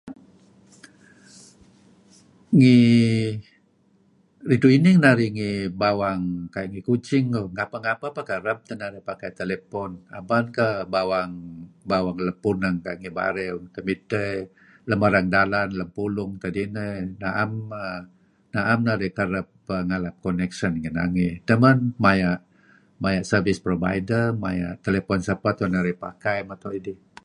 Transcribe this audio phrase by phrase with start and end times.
[2.57, 2.77] ngi
[4.49, 6.21] rechu inih narih ngi bawang
[6.53, 7.25] ku'ayu ngi kuching
[7.57, 11.31] ngapeh-ngapeh kereb teh narih pakai telepon aban teh bawang
[11.91, 14.31] bawang leng puneng ku'ayu Bariu temiseh
[14.89, 16.63] lem arang dalan lem pulung kadi
[17.23, 17.51] naam
[18.51, 19.47] neh nari kereb
[20.25, 21.77] conection ngi dange adche men
[23.03, 26.99] maya service provideri maya sapeh telepon nuk tu'en narih pakai mento dih